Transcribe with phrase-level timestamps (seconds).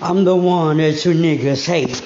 [0.00, 2.00] I'm the one that you niggas hate.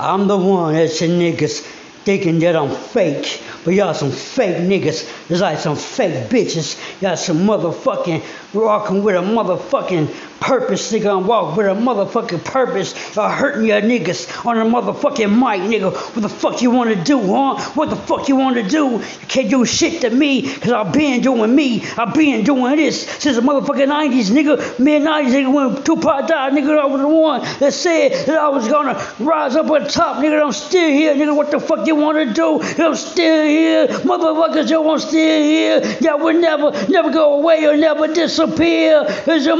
[0.00, 1.60] I'm the one that you niggas
[2.04, 3.40] thinking that I'm fake.
[3.64, 5.28] But y'all some fake niggas.
[5.28, 6.76] There's like some fake bitches.
[7.00, 8.24] Y'all some motherfucking
[8.54, 10.08] walking with a motherfucking
[10.40, 11.16] purpose, nigga.
[11.16, 12.94] I'm walking with a motherfucking purpose.
[13.16, 15.94] Y'all hurting your niggas on a motherfucking mic, nigga.
[16.14, 17.60] What the fuck you wanna do, huh?
[17.74, 18.90] What the fuck you wanna do?
[18.90, 21.84] You can't do shit to me, cause I've been doing me.
[21.96, 24.78] I've been doing this since the motherfucking 90s, nigga.
[24.78, 28.48] Mid 90s, nigga, when Tupac died, nigga, I was the one that said that I
[28.48, 30.42] was gonna rise up the top, nigga.
[30.42, 31.34] I'm still here, nigga.
[31.34, 32.60] What the fuck you wanna do?
[32.62, 33.86] I'm still here.
[33.88, 35.98] Motherfuckers, yo, I'm still here.
[36.00, 39.04] Y'all will never, never go away or never disappear.
[39.24, 39.56] Cause your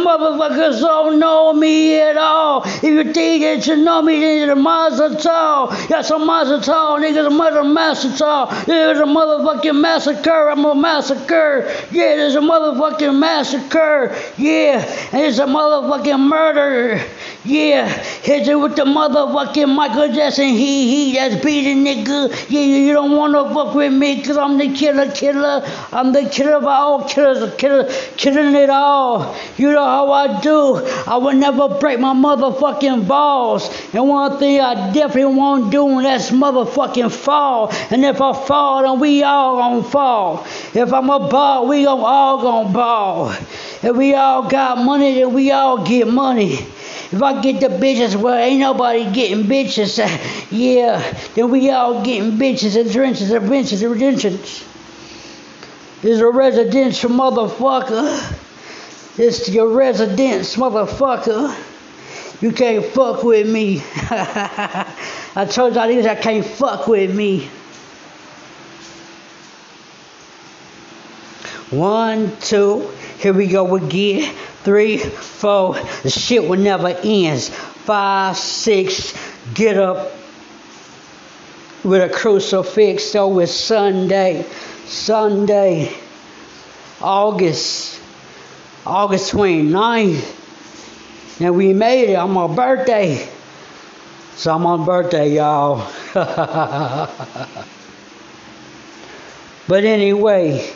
[0.69, 2.63] motherfuckers don't know me at all.
[2.65, 5.89] If you think that you know me, then you're a Mazel Tov.
[5.89, 8.67] Got some Mazel Tov, niggas, a mother Mazel Tov.
[8.67, 10.51] There's a motherfucking massacre.
[10.51, 11.69] I'm a massacre.
[11.91, 14.15] Yeah, there's a motherfucking massacre.
[14.37, 17.05] Yeah, and it's a motherfucking murder.
[17.49, 20.49] Yeah, hit it with the motherfucking Michael Jackson.
[20.49, 22.29] He, he, that's beating nigga.
[22.51, 25.63] Yeah, you don't wanna fuck with me, cause I'm the killer, killer.
[25.91, 29.35] I'm the killer of all killers, killer, killing it all.
[29.57, 30.87] You know how I do.
[31.07, 33.71] I would never break my motherfucking balls.
[33.95, 37.73] And one thing I definitely won't do, and that's motherfucking fall.
[37.91, 40.45] And if I fall, then we all gonna fall.
[40.75, 43.31] If I'm a ball, we gon' all gonna ball.
[43.31, 46.67] If we all got money, then we all get money.
[47.11, 49.99] If I get the bitches, well, ain't nobody getting bitches.
[50.51, 51.01] yeah,
[51.35, 54.65] then we all getting bitches and drenches and benches and redemptions.
[56.03, 58.37] This a residential motherfucker.
[59.17, 61.57] This your residence motherfucker.
[62.41, 63.83] You can't fuck with me.
[63.95, 67.49] I told y'all niggas I can't fuck with me.
[71.71, 74.33] One, two, here we go again.
[74.63, 77.43] Three, four, the shit will never end.
[77.43, 79.13] Five, six,
[79.55, 80.13] get up
[81.83, 83.03] with a crucifix.
[83.03, 84.45] So it's Sunday,
[84.85, 85.93] Sunday,
[87.01, 88.01] August,
[88.87, 91.41] August 29th.
[91.41, 93.29] Now we made it on my birthday.
[94.37, 95.91] So I'm on birthday, y'all.
[99.67, 100.73] but anyway,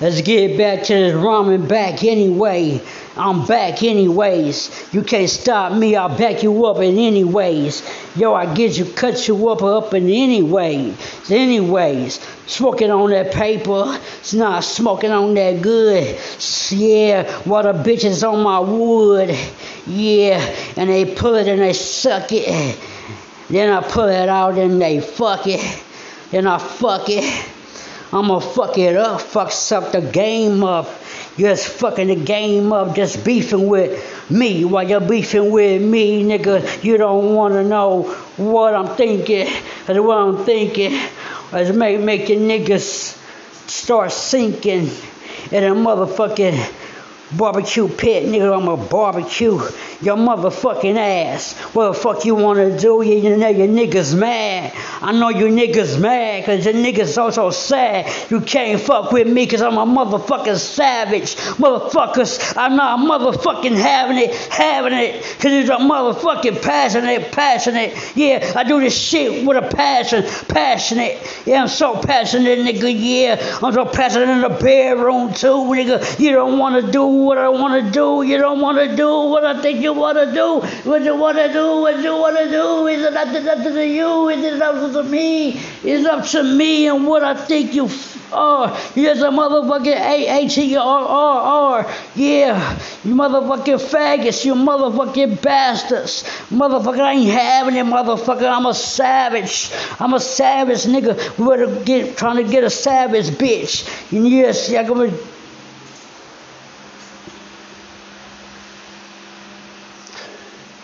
[0.00, 2.80] let's get back to this ramen back anyway.
[3.18, 4.94] I'm back anyways.
[4.94, 5.96] You can't stop me.
[5.96, 7.82] I'll back you up in anyways.
[8.14, 11.28] Yo, I get you, cut you up up in anyways.
[11.28, 13.98] Anyways, smoking on that paper.
[14.20, 16.16] It's not smoking on that good.
[16.70, 19.36] Yeah, while the bitches on my wood.
[19.84, 20.38] Yeah,
[20.76, 22.78] and they pull it and they suck it.
[23.50, 25.82] Then I pull it out and they fuck it.
[26.30, 27.48] Then I fuck it.
[28.10, 30.88] I'ma fuck it up, fuck up the game up.
[31.36, 34.64] Just fucking the game up, just beefing with me.
[34.64, 38.04] While you're beefing with me, nigga, you don't wanna know
[38.36, 39.46] what I'm thinking.
[39.86, 40.98] Cause what I'm thinking
[41.52, 43.16] is make, your niggas
[43.68, 44.90] start sinking
[45.50, 46.77] in a motherfucking
[47.36, 48.56] barbecue pit, nigga.
[48.56, 49.58] I'm a barbecue
[50.00, 51.54] your motherfucking ass.
[51.74, 53.02] What the fuck you wanna do?
[53.02, 54.72] You, you know your niggas mad.
[55.02, 58.30] I know you niggas mad cause your niggas so so sad.
[58.30, 61.34] You can't fuck with me cause I'm a motherfucking savage.
[61.34, 65.22] Motherfuckers, I'm not motherfucking having it, having it.
[65.40, 68.16] Cause it's a motherfucking passionate, passionate.
[68.16, 71.42] Yeah, I do this shit with a passion, passionate.
[71.44, 72.94] Yeah, I'm so passionate, nigga.
[72.96, 76.20] Yeah, I'm so passionate in the bedroom too, nigga.
[76.20, 78.22] You don't wanna do what I wanna do.
[78.22, 80.60] You don't wanna do what I think you wanna do.
[80.84, 81.80] What you wanna do.
[81.80, 82.86] What you wanna do.
[82.86, 84.28] Is it up to, to you?
[84.28, 85.60] Is it up to me?
[85.82, 87.88] It's up to me and what I think you
[88.32, 88.76] are.
[88.94, 91.94] You're a motherfucking A-H-E-R-R-R.
[92.14, 94.44] Yeah, you motherfucking faggots.
[94.44, 96.24] You motherfucking bastards.
[96.50, 98.50] Motherfucker, I ain't having it, motherfucker.
[98.50, 99.70] I'm a savage.
[99.98, 101.38] I'm a savage, nigga.
[101.38, 104.12] We're get, trying to get a savage bitch.
[104.12, 105.12] And yes, y'all gonna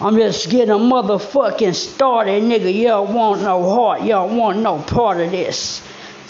[0.00, 2.74] I'm just getting a motherfucking started, nigga.
[2.74, 4.02] Y'all want no heart.
[4.02, 5.86] Y'all want no part of this.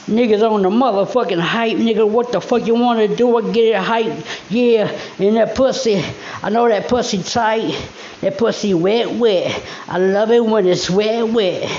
[0.07, 2.07] Niggas on the motherfucking hype, nigga.
[2.07, 3.39] What the fuck you want to do?
[3.39, 4.23] I get it hype.
[4.51, 6.05] Yeah, and that pussy.
[6.43, 7.89] I know that pussy tight.
[8.21, 9.63] That pussy wet, wet.
[9.89, 11.71] I love it when it's wet, wet.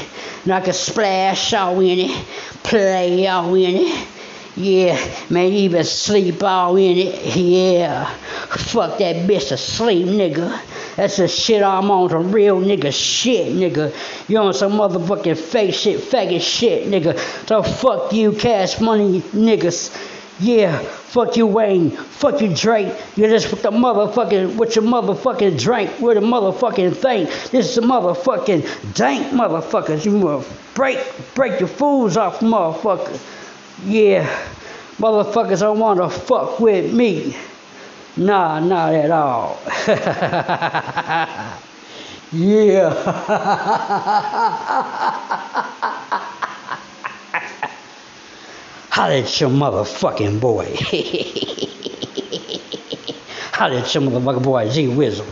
[0.44, 2.26] And I can splash all in it,
[2.64, 4.08] play all in it.
[4.58, 4.98] Yeah,
[5.30, 7.36] man, even sleep all in it.
[7.36, 8.10] Yeah.
[8.48, 10.62] Fuck that bitch to sleep, nigga.
[10.96, 13.94] That's the shit I'm on, some real nigga shit, nigga.
[14.30, 17.20] You on some motherfucking fake shit, faggot shit, nigga.
[17.48, 19.94] So fuck you, cash money niggas.
[20.40, 21.92] Yeah, fuck you, Wayne.
[21.92, 22.94] Fuck you, Drake.
[23.18, 27.26] You're just with the motherfucking, with your motherfucking drink, with a motherfucking thing.
[27.52, 30.06] This is a motherfucking dank motherfuckers.
[30.06, 31.00] You must break,
[31.36, 33.20] break your fools off, motherfucker.
[33.84, 34.26] Yeah,
[34.98, 37.36] motherfuckers don't want to fuck with me.
[38.18, 39.60] Nah, not at all.
[42.32, 42.90] yeah.
[48.90, 50.74] Holla at your motherfucking boy.
[53.52, 55.26] Holla at your motherfucking boy, G Wizzle.